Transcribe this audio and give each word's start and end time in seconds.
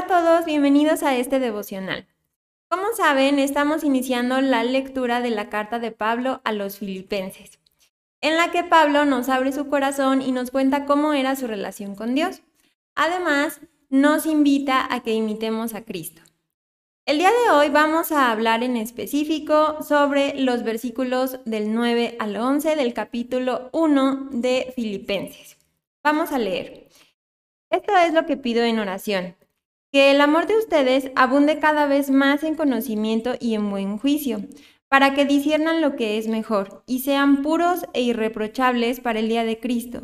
todos, 0.00 0.46
bienvenidos 0.46 1.02
a 1.02 1.16
este 1.16 1.38
devocional. 1.38 2.08
Como 2.68 2.92
saben, 2.96 3.38
estamos 3.38 3.84
iniciando 3.84 4.40
la 4.40 4.64
lectura 4.64 5.20
de 5.20 5.30
la 5.30 5.50
carta 5.50 5.78
de 5.78 5.92
Pablo 5.92 6.40
a 6.44 6.52
los 6.52 6.78
filipenses, 6.78 7.60
en 8.22 8.38
la 8.38 8.50
que 8.50 8.64
Pablo 8.64 9.04
nos 9.04 9.28
abre 9.28 9.52
su 9.52 9.68
corazón 9.68 10.22
y 10.22 10.32
nos 10.32 10.50
cuenta 10.50 10.86
cómo 10.86 11.12
era 11.12 11.36
su 11.36 11.46
relación 11.46 11.94
con 11.94 12.14
Dios. 12.14 12.40
Además, 12.94 13.60
nos 13.90 14.24
invita 14.24 14.92
a 14.92 15.02
que 15.02 15.12
imitemos 15.12 15.74
a 15.74 15.84
Cristo. 15.84 16.22
El 17.04 17.18
día 17.18 17.30
de 17.30 17.50
hoy 17.50 17.68
vamos 17.68 18.12
a 18.12 18.32
hablar 18.32 18.62
en 18.62 18.78
específico 18.78 19.82
sobre 19.82 20.40
los 20.40 20.62
versículos 20.64 21.38
del 21.44 21.74
9 21.74 22.16
al 22.18 22.36
11 22.36 22.76
del 22.76 22.94
capítulo 22.94 23.68
1 23.72 24.30
de 24.32 24.72
Filipenses. 24.74 25.58
Vamos 26.02 26.32
a 26.32 26.38
leer. 26.38 26.88
Esto 27.70 27.92
es 27.98 28.14
lo 28.14 28.24
que 28.24 28.38
pido 28.38 28.64
en 28.64 28.78
oración 28.78 29.36
que 29.92 30.10
el 30.10 30.22
amor 30.22 30.46
de 30.46 30.56
ustedes 30.56 31.10
abunde 31.16 31.58
cada 31.58 31.86
vez 31.86 32.10
más 32.10 32.42
en 32.42 32.54
conocimiento 32.54 33.34
y 33.38 33.54
en 33.54 33.68
buen 33.68 33.98
juicio, 33.98 34.42
para 34.88 35.14
que 35.14 35.26
disiernan 35.26 35.82
lo 35.82 35.96
que 35.96 36.16
es 36.16 36.28
mejor 36.28 36.82
y 36.86 37.00
sean 37.00 37.42
puros 37.42 37.84
e 37.92 38.00
irreprochables 38.00 39.00
para 39.00 39.20
el 39.20 39.28
día 39.28 39.44
de 39.44 39.60
Cristo, 39.60 40.00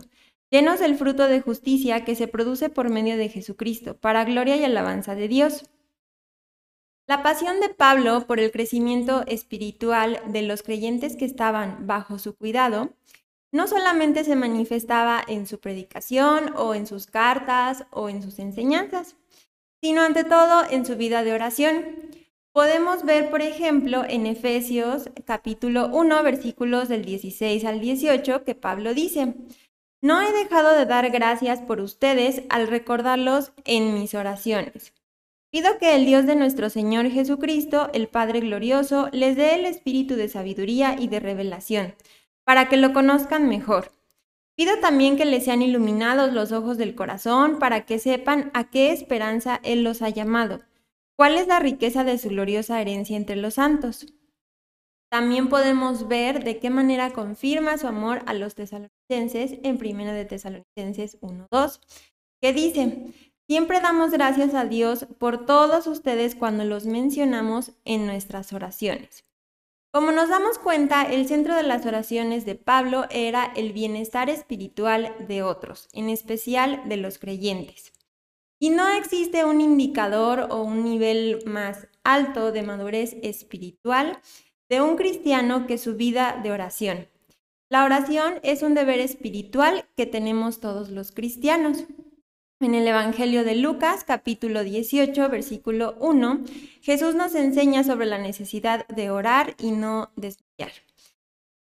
llenos 0.50 0.78
del 0.80 0.96
fruto 0.96 1.26
de 1.26 1.40
justicia 1.40 2.04
que 2.04 2.14
se 2.14 2.28
produce 2.28 2.68
por 2.68 2.90
medio 2.90 3.16
de 3.16 3.30
Jesucristo, 3.30 3.96
para 3.96 4.24
gloria 4.24 4.56
y 4.56 4.64
alabanza 4.64 5.14
de 5.14 5.28
Dios. 5.28 5.70
La 7.06 7.22
pasión 7.22 7.60
de 7.60 7.70
Pablo 7.70 8.26
por 8.26 8.40
el 8.40 8.50
crecimiento 8.50 9.24
espiritual 9.26 10.20
de 10.26 10.42
los 10.42 10.62
creyentes 10.62 11.16
que 11.16 11.24
estaban 11.24 11.86
bajo 11.86 12.18
su 12.18 12.36
cuidado 12.36 12.94
no 13.50 13.66
solamente 13.66 14.24
se 14.24 14.36
manifestaba 14.36 15.24
en 15.26 15.46
su 15.46 15.58
predicación 15.58 16.52
o 16.56 16.74
en 16.74 16.86
sus 16.86 17.06
cartas 17.06 17.86
o 17.90 18.10
en 18.10 18.22
sus 18.22 18.38
enseñanzas, 18.38 19.16
sino 19.80 20.02
ante 20.02 20.24
todo 20.24 20.64
en 20.70 20.84
su 20.84 20.96
vida 20.96 21.22
de 21.22 21.32
oración. 21.32 21.84
Podemos 22.52 23.04
ver, 23.04 23.30
por 23.30 23.42
ejemplo, 23.42 24.04
en 24.08 24.26
Efesios 24.26 25.10
capítulo 25.24 25.88
1, 25.92 26.22
versículos 26.22 26.88
del 26.88 27.04
16 27.04 27.64
al 27.64 27.80
18, 27.80 28.44
que 28.44 28.54
Pablo 28.54 28.94
dice, 28.94 29.34
No 30.00 30.20
he 30.20 30.32
dejado 30.32 30.76
de 30.76 30.86
dar 30.86 31.10
gracias 31.10 31.60
por 31.60 31.80
ustedes 31.80 32.42
al 32.48 32.66
recordarlos 32.66 33.52
en 33.64 33.94
mis 33.94 34.14
oraciones. 34.14 34.92
Pido 35.50 35.78
que 35.78 35.94
el 35.94 36.04
Dios 36.04 36.26
de 36.26 36.36
nuestro 36.36 36.68
Señor 36.68 37.08
Jesucristo, 37.10 37.88
el 37.94 38.08
Padre 38.08 38.40
Glorioso, 38.40 39.08
les 39.12 39.36
dé 39.36 39.54
el 39.54 39.64
espíritu 39.64 40.16
de 40.16 40.28
sabiduría 40.28 40.96
y 40.98 41.08
de 41.08 41.20
revelación, 41.20 41.94
para 42.44 42.68
que 42.68 42.76
lo 42.76 42.92
conozcan 42.92 43.48
mejor 43.48 43.92
Pido 44.58 44.80
también 44.80 45.16
que 45.16 45.24
les 45.24 45.44
sean 45.44 45.62
iluminados 45.62 46.32
los 46.32 46.50
ojos 46.50 46.78
del 46.78 46.96
corazón 46.96 47.60
para 47.60 47.86
que 47.86 48.00
sepan 48.00 48.50
a 48.54 48.68
qué 48.70 48.90
esperanza 48.90 49.60
Él 49.62 49.84
los 49.84 50.02
ha 50.02 50.08
llamado, 50.08 50.62
cuál 51.16 51.38
es 51.38 51.46
la 51.46 51.60
riqueza 51.60 52.02
de 52.02 52.18
su 52.18 52.30
gloriosa 52.30 52.80
herencia 52.80 53.16
entre 53.16 53.36
los 53.36 53.54
santos. 53.54 54.12
También 55.12 55.48
podemos 55.48 56.08
ver 56.08 56.42
de 56.42 56.58
qué 56.58 56.70
manera 56.70 57.12
confirma 57.12 57.78
su 57.78 57.86
amor 57.86 58.22
a 58.26 58.34
los 58.34 58.56
tesalonicenses 58.56 59.60
en 59.62 59.76
1 59.76 60.12
de 60.12 60.24
Tesalonicenses 60.24 61.20
1.2, 61.20 61.78
que 62.42 62.52
dice, 62.52 63.14
siempre 63.48 63.80
damos 63.80 64.10
gracias 64.10 64.54
a 64.54 64.64
Dios 64.64 65.06
por 65.20 65.46
todos 65.46 65.86
ustedes 65.86 66.34
cuando 66.34 66.64
los 66.64 66.84
mencionamos 66.84 67.74
en 67.84 68.06
nuestras 68.06 68.52
oraciones. 68.52 69.27
Como 69.90 70.12
nos 70.12 70.28
damos 70.28 70.58
cuenta, 70.58 71.02
el 71.02 71.26
centro 71.26 71.56
de 71.56 71.62
las 71.62 71.86
oraciones 71.86 72.44
de 72.44 72.54
Pablo 72.54 73.06
era 73.10 73.52
el 73.56 73.72
bienestar 73.72 74.28
espiritual 74.28 75.14
de 75.26 75.42
otros, 75.42 75.88
en 75.94 76.10
especial 76.10 76.82
de 76.86 76.98
los 76.98 77.18
creyentes. 77.18 77.94
Y 78.60 78.68
no 78.68 78.86
existe 78.88 79.46
un 79.46 79.62
indicador 79.62 80.48
o 80.50 80.62
un 80.62 80.84
nivel 80.84 81.42
más 81.46 81.88
alto 82.04 82.52
de 82.52 82.62
madurez 82.62 83.16
espiritual 83.22 84.20
de 84.68 84.82
un 84.82 84.96
cristiano 84.96 85.66
que 85.66 85.78
su 85.78 85.94
vida 85.94 86.38
de 86.42 86.52
oración. 86.52 87.08
La 87.70 87.84
oración 87.84 88.40
es 88.42 88.62
un 88.62 88.74
deber 88.74 89.00
espiritual 89.00 89.86
que 89.96 90.04
tenemos 90.04 90.60
todos 90.60 90.90
los 90.90 91.12
cristianos. 91.12 91.84
En 92.60 92.74
el 92.74 92.88
Evangelio 92.88 93.44
de 93.44 93.54
Lucas, 93.54 94.02
capítulo 94.02 94.64
18, 94.64 95.28
versículo 95.28 95.94
1, 96.00 96.40
Jesús 96.82 97.14
nos 97.14 97.36
enseña 97.36 97.84
sobre 97.84 98.06
la 98.06 98.18
necesidad 98.18 98.84
de 98.88 99.10
orar 99.10 99.54
y 99.60 99.70
no 99.70 100.10
desmayar. 100.16 100.72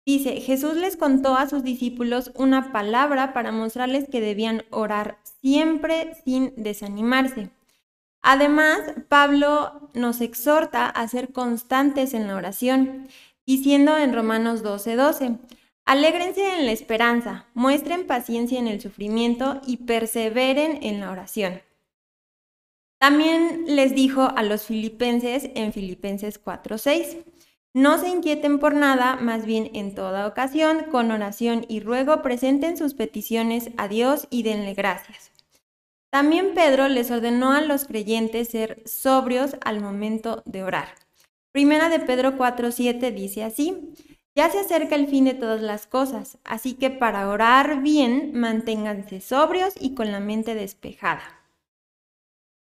Dice, 0.05 0.39
Jesús 0.39 0.77
les 0.77 0.95
contó 0.95 1.35
a 1.35 1.49
sus 1.49 1.63
discípulos 1.63 2.31
una 2.33 2.71
palabra 2.71 3.33
para 3.33 3.51
mostrarles 3.51 4.07
que 4.09 4.21
debían 4.21 4.63
orar 4.69 5.19
siempre 5.41 6.15
sin 6.23 6.53
desanimarse. 6.55 7.49
Además, 8.21 8.79
Pablo 9.09 9.89
nos 9.95 10.21
exhorta 10.21 10.85
a 10.85 11.05
ser 11.09 11.33
constantes 11.33 12.13
en 12.13 12.27
la 12.27 12.37
oración, 12.37 13.09
diciendo 13.45 13.97
en 13.97 14.13
Romanos 14.13 14.63
12:12, 14.63 14.95
12, 14.95 15.37
Alégrense 15.85 16.55
en 16.55 16.65
la 16.65 16.71
esperanza, 16.71 17.45
muestren 17.53 18.07
paciencia 18.07 18.57
en 18.57 18.67
el 18.67 18.81
sufrimiento 18.81 19.61
y 19.67 19.77
perseveren 19.77 20.79
en 20.81 20.99
la 20.99 21.11
oración. 21.11 21.61
También 22.97 23.65
les 23.67 23.93
dijo 23.93 24.23
a 24.35 24.41
los 24.41 24.65
filipenses 24.65 25.51
en 25.53 25.73
Filipenses 25.73 26.39
4:6, 26.43 27.17
no 27.75 27.99
se 27.99 28.07
inquieten 28.07 28.57
por 28.57 28.73
nada, 28.73 29.17
más 29.17 29.45
bien 29.45 29.69
en 29.73 29.93
toda 29.93 30.27
ocasión, 30.27 30.85
con 30.91 31.11
oración 31.11 31.65
y 31.67 31.81
ruego, 31.81 32.21
presenten 32.21 32.77
sus 32.77 32.93
peticiones 32.93 33.69
a 33.77 33.87
Dios 33.87 34.27
y 34.31 34.43
denle 34.43 34.73
gracias. 34.73 35.31
También 36.09 36.53
Pedro 36.55 36.87
les 36.87 37.11
ordenó 37.11 37.51
a 37.51 37.61
los 37.61 37.85
creyentes 37.85 38.47
ser 38.47 38.81
sobrios 38.85 39.57
al 39.65 39.81
momento 39.81 40.41
de 40.45 40.63
orar. 40.63 40.87
Primera 41.51 41.89
de 41.89 41.99
Pedro 41.99 42.37
4:7 42.37 43.11
dice 43.11 43.43
así, 43.43 43.93
ya 44.35 44.49
se 44.49 44.59
acerca 44.59 44.95
el 44.95 45.07
fin 45.07 45.25
de 45.25 45.33
todas 45.33 45.61
las 45.61 45.87
cosas, 45.87 46.37
así 46.43 46.73
que 46.73 46.89
para 46.89 47.29
orar 47.29 47.81
bien, 47.81 48.31
manténganse 48.33 49.21
sobrios 49.21 49.73
y 49.79 49.95
con 49.95 50.11
la 50.11 50.19
mente 50.19 50.53
despejada. 50.55 51.23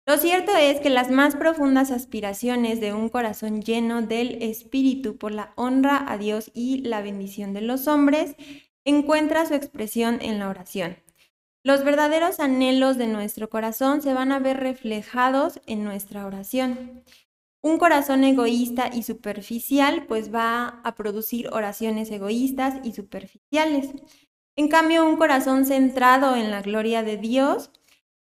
Lo 0.07 0.17
cierto 0.17 0.55
es 0.55 0.79
que 0.79 0.91
las 0.91 1.09
más 1.09 1.35
profundas 1.35 1.89
aspiraciones 1.89 2.79
de 2.79 2.93
un 2.93 3.09
corazón 3.09 3.63
lleno 3.63 4.03
del 4.03 4.43
Espíritu 4.43 5.17
por 5.17 5.31
la 5.31 5.51
honra 5.55 6.05
a 6.07 6.19
Dios 6.19 6.51
y 6.53 6.81
la 6.81 7.01
bendición 7.01 7.53
de 7.53 7.61
los 7.61 7.87
hombres 7.87 8.35
encuentra 8.83 9.47
su 9.47 9.55
expresión 9.55 10.19
en 10.21 10.37
la 10.37 10.49
oración. 10.49 10.97
Los 11.63 11.83
verdaderos 11.83 12.39
anhelos 12.39 12.97
de 12.97 13.07
nuestro 13.07 13.49
corazón 13.49 14.03
se 14.03 14.13
van 14.13 14.31
a 14.31 14.37
ver 14.37 14.57
reflejados 14.57 15.59
en 15.65 15.83
nuestra 15.83 16.27
oración. 16.27 17.03
Un 17.65 17.79
corazón 17.79 18.23
egoísta 18.23 18.91
y 18.93 19.01
superficial 19.01 20.05
pues 20.07 20.31
va 20.31 20.81
a 20.83 20.93
producir 20.93 21.49
oraciones 21.51 22.11
egoístas 22.11 22.75
y 22.83 22.91
superficiales. 22.91 23.89
En 24.55 24.67
cambio, 24.67 25.03
un 25.03 25.17
corazón 25.17 25.65
centrado 25.65 26.35
en 26.35 26.51
la 26.51 26.61
gloria 26.61 27.01
de 27.01 27.17
Dios 27.17 27.71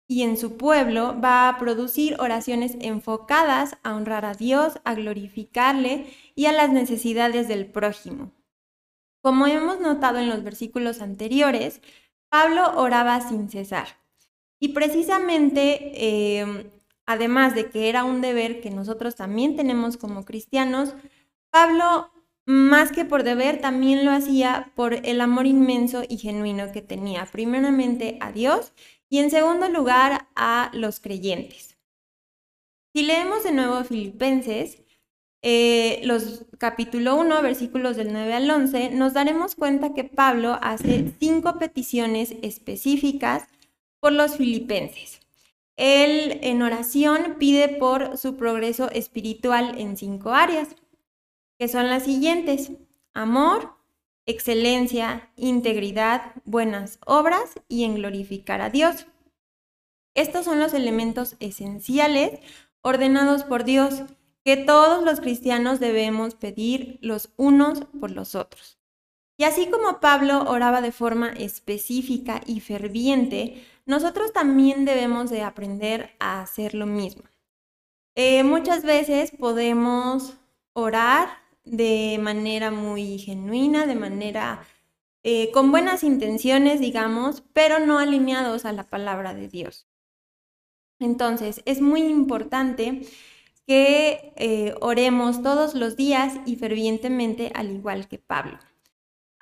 y 0.06 0.22
en 0.22 0.36
su 0.36 0.56
pueblo 0.56 1.20
va 1.20 1.48
a 1.48 1.58
producir 1.58 2.14
oraciones 2.20 2.76
enfocadas 2.82 3.78
a 3.82 3.96
honrar 3.96 4.26
a 4.26 4.34
Dios, 4.34 4.78
a 4.84 4.94
glorificarle 4.94 6.06
y 6.36 6.46
a 6.46 6.52
las 6.52 6.70
necesidades 6.70 7.48
del 7.48 7.66
prójimo. 7.66 8.30
Como 9.22 9.48
hemos 9.48 9.80
notado 9.80 10.20
en 10.20 10.28
los 10.28 10.44
versículos 10.44 11.02
anteriores, 11.02 11.80
Pablo 12.28 12.74
oraba 12.76 13.20
sin 13.20 13.50
cesar. 13.50 13.88
Y 14.60 14.68
precisamente 14.68 15.90
eh, 15.96 16.70
además 17.06 17.54
de 17.54 17.70
que 17.70 17.88
era 17.88 18.04
un 18.04 18.20
deber 18.20 18.60
que 18.60 18.70
nosotros 18.70 19.16
también 19.16 19.56
tenemos 19.56 19.96
como 19.96 20.24
cristianos, 20.24 20.94
Pablo, 21.50 22.10
más 22.46 22.92
que 22.92 23.04
por 23.04 23.22
deber, 23.22 23.60
también 23.60 24.04
lo 24.04 24.10
hacía 24.10 24.72
por 24.74 24.94
el 24.94 25.20
amor 25.20 25.46
inmenso 25.46 26.02
y 26.08 26.18
genuino 26.18 26.72
que 26.72 26.82
tenía, 26.82 27.26
primeramente 27.26 28.18
a 28.20 28.32
Dios 28.32 28.72
y 29.08 29.18
en 29.18 29.30
segundo 29.30 29.68
lugar 29.68 30.28
a 30.34 30.70
los 30.72 30.98
creyentes. 30.98 31.76
Si 32.94 33.02
leemos 33.02 33.44
de 33.44 33.52
nuevo 33.52 33.84
Filipenses, 33.84 34.82
eh, 35.42 36.00
los 36.04 36.46
capítulo 36.58 37.16
1, 37.16 37.42
versículos 37.42 37.96
del 37.96 38.12
9 38.12 38.32
al 38.34 38.50
11, 38.50 38.90
nos 38.90 39.12
daremos 39.12 39.54
cuenta 39.54 39.92
que 39.92 40.04
Pablo 40.04 40.58
hace 40.62 41.12
cinco 41.18 41.58
peticiones 41.58 42.34
específicas 42.42 43.48
por 43.98 44.12
los 44.12 44.36
filipenses. 44.36 45.21
Él 45.76 46.38
en 46.42 46.62
oración 46.62 47.36
pide 47.38 47.68
por 47.68 48.16
su 48.18 48.36
progreso 48.36 48.90
espiritual 48.90 49.78
en 49.78 49.96
cinco 49.96 50.30
áreas, 50.30 50.76
que 51.58 51.68
son 51.68 51.88
las 51.88 52.04
siguientes. 52.04 52.72
Amor, 53.14 53.74
excelencia, 54.26 55.30
integridad, 55.36 56.32
buenas 56.44 56.98
obras 57.06 57.50
y 57.68 57.84
en 57.84 57.96
glorificar 57.96 58.60
a 58.60 58.70
Dios. 58.70 59.06
Estos 60.14 60.44
son 60.44 60.60
los 60.60 60.74
elementos 60.74 61.36
esenciales 61.40 62.40
ordenados 62.82 63.44
por 63.44 63.64
Dios 63.64 64.02
que 64.44 64.56
todos 64.56 65.04
los 65.04 65.20
cristianos 65.20 65.80
debemos 65.80 66.34
pedir 66.34 66.98
los 67.00 67.30
unos 67.36 67.84
por 68.00 68.10
los 68.10 68.34
otros. 68.34 68.78
Y 69.38 69.44
así 69.44 69.68
como 69.68 70.00
Pablo 70.00 70.44
oraba 70.48 70.80
de 70.82 70.92
forma 70.92 71.28
específica 71.30 72.42
y 72.46 72.60
ferviente, 72.60 73.64
nosotros 73.86 74.32
también 74.32 74.84
debemos 74.84 75.30
de 75.30 75.42
aprender 75.42 76.10
a 76.18 76.40
hacer 76.40 76.74
lo 76.74 76.86
mismo. 76.86 77.24
Eh, 78.14 78.44
muchas 78.44 78.84
veces 78.84 79.30
podemos 79.30 80.34
orar 80.74 81.28
de 81.64 82.18
manera 82.20 82.70
muy 82.70 83.18
genuina, 83.18 83.86
de 83.86 83.94
manera 83.94 84.64
eh, 85.22 85.50
con 85.52 85.70
buenas 85.70 86.02
intenciones, 86.02 86.80
digamos, 86.80 87.42
pero 87.52 87.78
no 87.78 87.98
alineados 87.98 88.64
a 88.64 88.72
la 88.72 88.84
palabra 88.84 89.34
de 89.34 89.48
Dios. 89.48 89.86
Entonces, 90.98 91.62
es 91.64 91.80
muy 91.80 92.02
importante 92.02 93.02
que 93.66 94.32
eh, 94.36 94.74
oremos 94.80 95.42
todos 95.42 95.74
los 95.74 95.96
días 95.96 96.34
y 96.46 96.56
fervientemente, 96.56 97.50
al 97.54 97.70
igual 97.70 98.08
que 98.08 98.18
Pablo. 98.18 98.58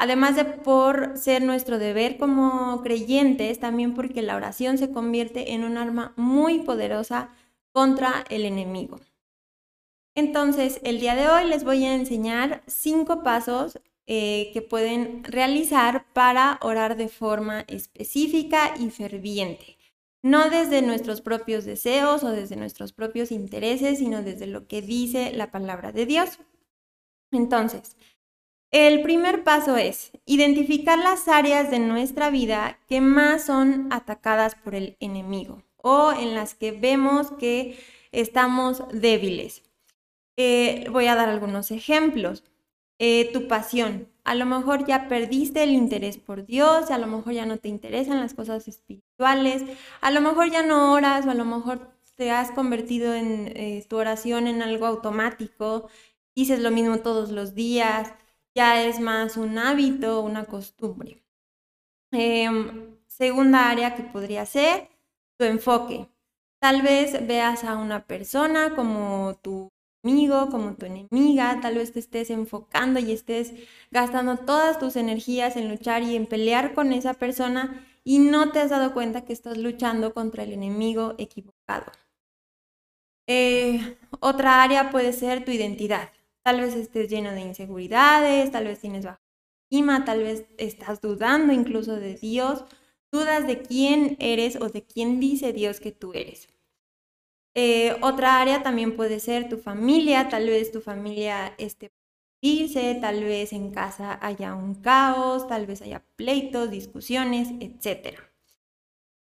Además 0.00 0.34
de 0.34 0.46
por 0.46 1.18
ser 1.18 1.42
nuestro 1.42 1.78
deber 1.78 2.16
como 2.16 2.80
creyentes, 2.82 3.60
también 3.60 3.92
porque 3.92 4.22
la 4.22 4.34
oración 4.34 4.78
se 4.78 4.90
convierte 4.90 5.52
en 5.52 5.62
un 5.62 5.76
arma 5.76 6.14
muy 6.16 6.60
poderosa 6.60 7.28
contra 7.70 8.24
el 8.30 8.46
enemigo. 8.46 8.98
Entonces, 10.14 10.80
el 10.84 11.00
día 11.00 11.14
de 11.16 11.28
hoy 11.28 11.46
les 11.46 11.64
voy 11.64 11.84
a 11.84 11.94
enseñar 11.94 12.62
cinco 12.66 13.22
pasos 13.22 13.78
eh, 14.06 14.48
que 14.54 14.62
pueden 14.62 15.22
realizar 15.22 16.06
para 16.14 16.58
orar 16.62 16.96
de 16.96 17.08
forma 17.08 17.66
específica 17.68 18.72
y 18.80 18.88
ferviente. 18.88 19.76
No 20.22 20.48
desde 20.48 20.80
nuestros 20.80 21.20
propios 21.20 21.66
deseos 21.66 22.24
o 22.24 22.30
desde 22.30 22.56
nuestros 22.56 22.94
propios 22.94 23.30
intereses, 23.30 23.98
sino 23.98 24.22
desde 24.22 24.46
lo 24.46 24.66
que 24.66 24.80
dice 24.80 25.30
la 25.34 25.50
palabra 25.50 25.92
de 25.92 26.06
Dios. 26.06 26.38
Entonces, 27.32 27.98
el 28.70 29.02
primer 29.02 29.44
paso 29.44 29.76
es 29.76 30.12
identificar 30.26 30.98
las 30.98 31.28
áreas 31.28 31.70
de 31.70 31.78
nuestra 31.78 32.30
vida 32.30 32.78
que 32.88 33.00
más 33.00 33.46
son 33.46 33.88
atacadas 33.90 34.54
por 34.54 34.74
el 34.74 34.96
enemigo 35.00 35.62
o 35.76 36.12
en 36.12 36.34
las 36.34 36.54
que 36.54 36.72
vemos 36.72 37.32
que 37.32 37.78
estamos 38.12 38.82
débiles. 38.92 39.62
Eh, 40.36 40.86
voy 40.90 41.06
a 41.06 41.14
dar 41.14 41.28
algunos 41.28 41.70
ejemplos. 41.70 42.44
Eh, 43.02 43.30
tu 43.32 43.48
pasión. 43.48 44.08
A 44.24 44.34
lo 44.34 44.44
mejor 44.44 44.86
ya 44.86 45.08
perdiste 45.08 45.62
el 45.62 45.70
interés 45.70 46.18
por 46.18 46.44
Dios, 46.44 46.90
a 46.90 46.98
lo 46.98 47.06
mejor 47.06 47.32
ya 47.32 47.46
no 47.46 47.56
te 47.56 47.68
interesan 47.68 48.20
las 48.20 48.34
cosas 48.34 48.68
espirituales, 48.68 49.64
a 50.02 50.10
lo 50.10 50.20
mejor 50.20 50.50
ya 50.50 50.62
no 50.62 50.92
oras 50.92 51.24
o 51.24 51.30
a 51.30 51.34
lo 51.34 51.46
mejor 51.46 51.94
te 52.16 52.30
has 52.30 52.50
convertido 52.50 53.14
en 53.14 53.52
eh, 53.56 53.86
tu 53.88 53.96
oración 53.96 54.46
en 54.46 54.60
algo 54.60 54.84
automático, 54.84 55.88
dices 56.36 56.60
lo 56.60 56.70
mismo 56.70 56.98
todos 56.98 57.30
los 57.30 57.54
días, 57.54 58.12
ya 58.54 58.82
es 58.84 59.00
más 59.00 59.36
un 59.36 59.58
hábito, 59.58 60.20
una 60.20 60.44
costumbre. 60.44 61.22
Em, 62.12 62.96
segunda 63.06 63.70
área 63.70 63.94
que 63.96 64.02
podría 64.02 64.46
ser 64.46 64.88
tu 65.38 65.44
enfoque. 65.44 66.08
Tal 66.60 66.82
vez 66.82 67.26
veas 67.26 67.64
a 67.64 67.76
una 67.76 68.06
persona 68.06 68.74
como 68.74 69.36
tu 69.42 69.70
amigo, 70.04 70.48
como 70.50 70.74
tu 70.74 70.86
enemiga, 70.86 71.60
tal 71.60 71.76
vez 71.76 71.92
te 71.92 72.00
estés 72.00 72.30
enfocando 72.30 73.00
y 73.00 73.12
estés 73.12 73.52
gastando 73.90 74.38
todas 74.38 74.78
tus 74.78 74.96
energías 74.96 75.56
en 75.56 75.68
luchar 75.68 76.02
y 76.02 76.16
en 76.16 76.26
pelear 76.26 76.74
con 76.74 76.92
esa 76.92 77.14
persona 77.14 77.86
y 78.04 78.18
no 78.18 78.50
te 78.52 78.60
has 78.60 78.70
dado 78.70 78.92
cuenta 78.94 79.24
que 79.24 79.32
estás 79.32 79.58
luchando 79.58 80.14
contra 80.14 80.42
el 80.44 80.52
enemigo 80.52 81.14
equivocado. 81.18 81.92
Eh, 83.26 83.96
otra 84.20 84.62
área 84.62 84.90
puede 84.90 85.12
ser 85.12 85.44
tu 85.44 85.52
identidad. 85.52 86.10
Tal 86.42 86.60
vez 86.60 86.74
estés 86.74 87.08
lleno 87.10 87.32
de 87.32 87.40
inseguridades, 87.40 88.50
tal 88.50 88.64
vez 88.64 88.80
tienes 88.80 89.04
baja 89.04 89.20
estima, 89.70 90.04
tal 90.04 90.22
vez 90.22 90.46
estás 90.58 91.00
dudando 91.00 91.52
incluso 91.52 91.96
de 91.96 92.14
Dios 92.14 92.64
dudas 93.12 93.46
de 93.46 93.62
quién 93.62 94.16
eres 94.20 94.56
o 94.56 94.68
de 94.68 94.84
quién 94.84 95.20
dice 95.20 95.52
Dios 95.52 95.80
que 95.80 95.92
tú 95.92 96.12
eres. 96.12 96.48
Eh, 97.54 97.96
otra 98.02 98.40
área 98.40 98.62
también 98.62 98.96
puede 98.96 99.18
ser 99.18 99.48
tu 99.48 99.58
familia, 99.58 100.28
tal 100.28 100.46
vez 100.46 100.70
tu 100.70 100.80
familia 100.80 101.54
esté 101.58 101.92
irse, 102.42 102.96
tal 103.00 103.22
vez 103.24 103.52
en 103.52 103.70
casa 103.70 104.18
haya 104.22 104.54
un 104.54 104.76
caos, 104.76 105.46
tal 105.48 105.66
vez 105.66 105.82
haya 105.82 106.04
pleitos, 106.16 106.70
discusiones, 106.70 107.48
etc. 107.60 108.18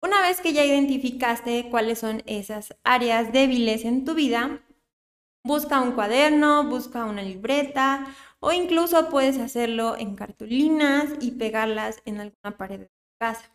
Una 0.02 0.22
vez 0.22 0.42
que 0.42 0.54
ya 0.54 0.64
identificaste 0.64 1.70
cuáles 1.70 2.00
son 2.00 2.24
esas 2.26 2.76
áreas 2.84 3.34
débiles 3.34 3.86
en 3.86 4.06
tu 4.06 4.14
vida, 4.14 4.64
busca 5.44 5.82
un 5.82 5.94
cuaderno, 5.94 6.66
busca 6.66 7.06
una 7.06 7.22
libreta 7.22 8.08
o 8.40 8.52
incluso 8.52 9.10
puedes 9.10 9.38
hacerlo 9.38 9.98
en 9.98 10.16
cartulinas 10.16 11.10
y 11.20 11.32
pegarlas 11.32 12.02
en 12.06 12.20
alguna 12.20 12.58
pared 12.58 12.80
de 12.80 12.86
tu 12.86 13.18
casa. 13.20 13.52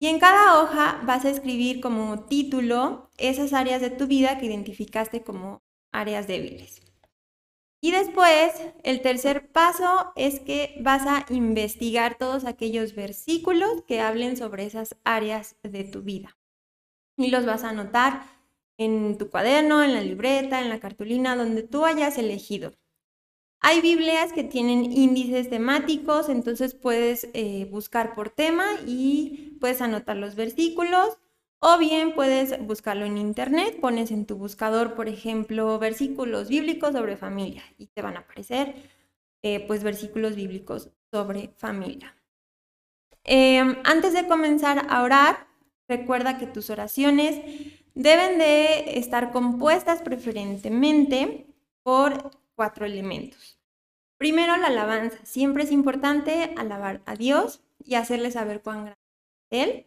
Y 0.00 0.06
en 0.06 0.20
cada 0.20 0.60
hoja 0.60 1.00
vas 1.04 1.24
a 1.24 1.30
escribir 1.30 1.80
como 1.80 2.24
título 2.26 3.10
esas 3.18 3.52
áreas 3.52 3.80
de 3.80 3.90
tu 3.90 4.06
vida 4.06 4.38
que 4.38 4.46
identificaste 4.46 5.24
como 5.24 5.62
áreas 5.92 6.28
débiles. 6.28 6.80
Y 7.80 7.92
después, 7.92 8.52
el 8.82 9.02
tercer 9.02 9.50
paso 9.52 10.12
es 10.16 10.40
que 10.40 10.76
vas 10.80 11.06
a 11.06 11.24
investigar 11.32 12.16
todos 12.18 12.44
aquellos 12.44 12.94
versículos 12.94 13.82
que 13.86 14.00
hablen 14.00 14.36
sobre 14.36 14.66
esas 14.66 14.96
áreas 15.04 15.56
de 15.62 15.84
tu 15.84 16.02
vida. 16.02 16.36
Y 17.16 17.30
los 17.30 17.46
vas 17.46 17.62
a 17.64 17.70
anotar 17.70 18.37
en 18.78 19.18
tu 19.18 19.28
cuaderno, 19.28 19.82
en 19.82 19.92
la 19.92 20.00
libreta, 20.00 20.62
en 20.62 20.70
la 20.70 20.80
cartulina, 20.80 21.36
donde 21.36 21.62
tú 21.62 21.84
hayas 21.84 22.16
elegido. 22.16 22.72
Hay 23.60 23.80
Biblias 23.80 24.32
que 24.32 24.44
tienen 24.44 24.84
índices 24.92 25.50
temáticos, 25.50 26.28
entonces 26.28 26.74
puedes 26.74 27.28
eh, 27.34 27.66
buscar 27.70 28.14
por 28.14 28.30
tema 28.30 28.66
y 28.86 29.58
puedes 29.60 29.82
anotar 29.82 30.16
los 30.16 30.36
versículos 30.36 31.18
o 31.60 31.76
bien 31.76 32.14
puedes 32.14 32.58
buscarlo 32.64 33.04
en 33.04 33.18
internet, 33.18 33.80
pones 33.80 34.12
en 34.12 34.26
tu 34.26 34.36
buscador, 34.36 34.94
por 34.94 35.08
ejemplo, 35.08 35.76
versículos 35.80 36.48
bíblicos 36.48 36.92
sobre 36.92 37.16
familia 37.16 37.64
y 37.76 37.88
te 37.88 38.00
van 38.00 38.16
a 38.16 38.20
aparecer 38.20 38.76
eh, 39.42 39.64
pues 39.66 39.82
versículos 39.82 40.36
bíblicos 40.36 40.90
sobre 41.10 41.48
familia. 41.56 42.14
Em, 43.24 43.76
antes 43.84 44.14
de 44.14 44.26
comenzar 44.26 44.86
a 44.88 45.02
orar, 45.02 45.48
recuerda 45.88 46.38
que 46.38 46.46
tus 46.46 46.70
oraciones 46.70 47.40
deben 47.98 48.38
de 48.38 48.96
estar 48.96 49.32
compuestas 49.32 50.02
preferentemente 50.02 51.46
por 51.82 52.30
cuatro 52.54 52.86
elementos. 52.86 53.58
Primero, 54.18 54.56
la 54.56 54.68
alabanza. 54.68 55.18
Siempre 55.24 55.64
es 55.64 55.72
importante 55.72 56.54
alabar 56.56 57.02
a 57.06 57.16
Dios 57.16 57.60
y 57.84 57.96
hacerle 57.96 58.30
saber 58.30 58.62
cuán 58.62 58.84
grande 58.84 59.00
es 59.50 59.68
Él. 59.68 59.84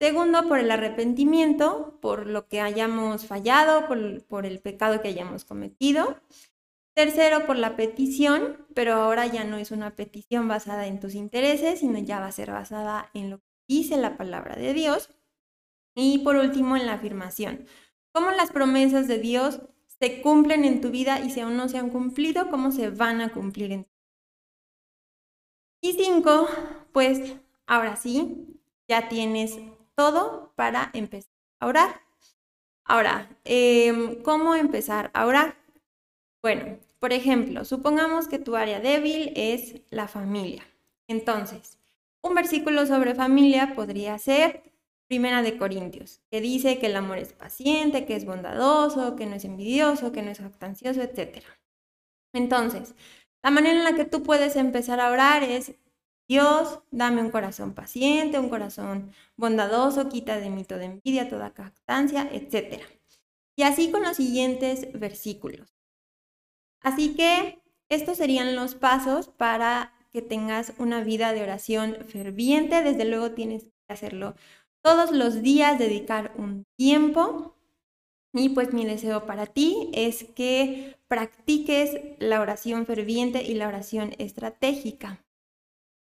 Segundo, 0.00 0.48
por 0.48 0.58
el 0.58 0.70
arrepentimiento, 0.70 1.98
por 2.00 2.26
lo 2.26 2.48
que 2.48 2.62
hayamos 2.62 3.26
fallado, 3.26 3.86
por, 3.86 4.24
por, 4.26 4.46
el 4.46 4.60
pecado 4.60 5.02
que 5.02 5.08
hayamos 5.08 5.44
cometido. 5.44 6.20
Tercero, 6.94 7.46
por 7.46 7.56
la 7.56 7.76
petición, 7.76 8.66
pero 8.74 8.94
ahora 8.94 9.26
ya 9.26 9.44
no 9.44 9.58
es 9.58 9.70
una 9.70 9.94
petición 9.94 10.48
basada 10.48 10.86
en 10.86 11.00
tus 11.00 11.14
intereses, 11.14 11.80
sino 11.80 11.98
ya 11.98 12.18
va 12.18 12.28
a 12.28 12.32
ser 12.32 12.50
basada 12.50 13.10
en 13.12 13.28
lo 13.28 13.38
que 13.38 13.44
dice 13.68 13.98
la 13.98 14.16
palabra 14.16 14.56
de 14.56 14.72
Dios. 14.72 15.10
Y 15.96 16.18
por 16.18 16.36
último, 16.36 16.76
en 16.76 16.86
la 16.86 16.92
afirmación. 16.92 17.66
Cómo 18.12 18.30
las 18.30 18.52
promesas 18.52 19.08
de 19.08 19.18
Dios 19.18 19.62
se 19.98 20.20
cumplen 20.20 20.64
en 20.64 20.80
tu 20.80 20.90
vida 20.90 21.20
y 21.20 21.30
si 21.30 21.40
aún 21.40 21.56
no 21.56 21.68
se 21.68 21.78
han 21.78 21.88
cumplido, 21.90 22.50
cómo 22.50 22.70
se 22.70 22.90
van 22.90 23.20
a 23.20 23.30
cumplir 23.30 23.72
en 23.72 23.84
tu 23.84 23.90
vida. 23.90 23.96
Y 25.80 25.92
cinco, 25.94 26.48
pues 26.92 27.36
ahora 27.66 27.96
sí, 27.96 28.60
ya 28.88 29.08
tienes 29.08 29.56
todo 29.94 30.52
para 30.54 30.90
empezar 30.92 31.32
a 31.60 31.66
orar. 31.66 32.02
Ahora, 32.84 33.28
em, 33.44 34.22
¿cómo 34.22 34.54
empezar 34.54 35.10
a 35.14 35.26
orar? 35.26 35.56
Bueno, 36.42 36.78
por 37.00 37.12
ejemplo, 37.12 37.64
supongamos 37.64 38.28
que 38.28 38.38
tu 38.38 38.54
área 38.54 38.80
débil 38.80 39.32
es 39.34 39.80
la 39.90 40.08
familia. 40.08 40.62
Entonces, 41.08 41.78
un 42.22 42.34
versículo 42.34 42.86
sobre 42.86 43.14
familia 43.14 43.74
podría 43.74 44.18
ser 44.18 44.62
Primera 45.08 45.42
de 45.42 45.56
Corintios, 45.56 46.20
que 46.30 46.40
dice 46.40 46.78
que 46.78 46.86
el 46.86 46.96
amor 46.96 47.18
es 47.18 47.32
paciente, 47.32 48.06
que 48.06 48.16
es 48.16 48.24
bondadoso, 48.24 49.14
que 49.14 49.26
no 49.26 49.36
es 49.36 49.44
envidioso, 49.44 50.10
que 50.12 50.22
no 50.22 50.30
es 50.30 50.38
jactancioso, 50.38 51.00
etc. 51.00 51.44
Entonces, 52.34 52.94
la 53.42 53.50
manera 53.50 53.78
en 53.78 53.84
la 53.84 53.94
que 53.94 54.04
tú 54.04 54.22
puedes 54.24 54.56
empezar 54.56 54.98
a 54.98 55.10
orar 55.10 55.44
es, 55.44 55.76
Dios, 56.28 56.80
dame 56.90 57.20
un 57.20 57.30
corazón 57.30 57.74
paciente, 57.74 58.40
un 58.40 58.48
corazón 58.48 59.12
bondadoso, 59.36 60.08
quita 60.08 60.38
de 60.38 60.50
mí 60.50 60.64
toda 60.64 60.84
envidia, 60.84 61.28
toda 61.28 61.52
jactancia, 61.56 62.28
etc. 62.32 62.82
Y 63.56 63.62
así 63.62 63.92
con 63.92 64.02
los 64.02 64.16
siguientes 64.16 64.88
versículos. 64.98 65.76
Así 66.80 67.14
que 67.14 67.62
estos 67.88 68.18
serían 68.18 68.56
los 68.56 68.74
pasos 68.74 69.28
para 69.28 69.92
que 70.12 70.22
tengas 70.22 70.72
una 70.78 71.04
vida 71.04 71.32
de 71.32 71.42
oración 71.42 71.96
ferviente. 72.08 72.82
Desde 72.82 73.04
luego 73.04 73.30
tienes 73.32 73.64
que 73.64 73.92
hacerlo 73.92 74.34
todos 74.86 75.10
los 75.10 75.42
días 75.42 75.80
dedicar 75.80 76.32
un 76.36 76.64
tiempo. 76.78 77.56
Y 78.32 78.50
pues 78.50 78.72
mi 78.72 78.84
deseo 78.84 79.26
para 79.26 79.46
ti 79.46 79.90
es 79.92 80.22
que 80.36 80.96
practiques 81.08 81.98
la 82.20 82.40
oración 82.40 82.86
ferviente 82.86 83.42
y 83.42 83.54
la 83.54 83.66
oración 83.66 84.14
estratégica. 84.18 85.26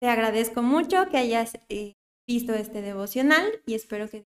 Te 0.01 0.09
agradezco 0.09 0.63
mucho 0.63 1.09
que 1.09 1.17
hayas 1.17 1.61
eh, 1.69 1.95
visto 2.27 2.55
este 2.55 2.83
devocional 2.83 3.47
y 3.67 3.75
espero 3.75 4.09
que 4.09 4.27